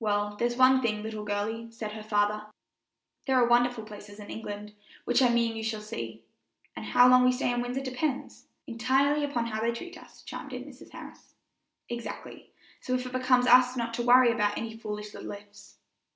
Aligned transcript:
"Well, 0.00 0.34
there's 0.34 0.56
one 0.56 0.82
thing, 0.82 1.00
little 1.04 1.24
girlie," 1.24 1.70
said 1.70 1.92
her 1.92 2.02
father; 2.02 2.46
"there 3.28 3.36
are 3.36 3.46
wonderful 3.46 3.84
places 3.84 4.18
in 4.18 4.28
England, 4.28 4.74
which 5.04 5.22
I 5.22 5.28
mean 5.28 5.54
you 5.54 5.62
shall 5.62 5.80
see; 5.80 6.24
and 6.74 6.86
how 6.86 7.08
long 7.08 7.22
we 7.24 7.30
stay 7.30 7.52
in 7.52 7.60
Windsor 7.62 7.80
depends" 7.80 8.48
"Entirely 8.66 9.24
upon 9.24 9.46
how 9.46 9.60
they 9.60 9.70
treat 9.70 9.96
us," 9.96 10.24
chimed 10.24 10.52
in 10.52 10.64
Mrs. 10.64 10.90
Harris. 10.90 11.34
"Exactly; 11.88 12.50
so 12.80 12.94
it 12.96 13.12
becomes 13.12 13.46
us 13.46 13.76
not 13.76 13.94
to 13.94 14.02
worry 14.02 14.32
about 14.32 14.58
any 14.58 14.76
foolish 14.76 15.14
little 15.14 15.30
ifs." 15.30 15.76